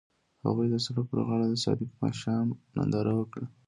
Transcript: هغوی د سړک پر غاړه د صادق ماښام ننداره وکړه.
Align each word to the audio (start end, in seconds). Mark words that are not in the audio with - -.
هغوی 0.45 0.67
د 0.69 0.75
سړک 0.85 1.05
پر 1.09 1.19
غاړه 1.27 1.47
د 1.49 1.55
صادق 1.65 1.89
ماښام 2.03 2.47
ننداره 2.75 3.13
وکړه. 3.15 3.45